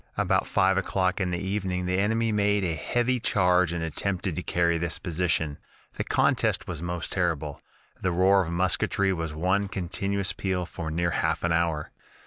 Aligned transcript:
"About 0.17 0.47
five 0.47 0.79
o'clock 0.79 1.21
in 1.21 1.29
the 1.29 1.37
evening 1.37 1.85
the 1.85 1.99
enemy 1.99 2.31
made 2.31 2.63
a 2.63 2.73
heavy 2.73 3.19
charge 3.19 3.71
and 3.71 3.83
attempted 3.83 4.35
to 4.35 4.41
carry 4.41 4.79
this 4.79 4.97
position. 4.97 5.59
The 5.93 6.03
contest 6.03 6.67
was 6.67 6.81
most 6.81 7.11
terrible 7.11 7.61
the 8.01 8.11
roar 8.11 8.41
of 8.41 8.51
musketry 8.51 9.13
was 9.13 9.31
one 9.31 9.67
continuous 9.67 10.33
peal 10.33 10.65
for 10.65 10.89
near 10.89 11.11
half 11.11 11.43
an 11.43 11.51
hour. 11.51 11.91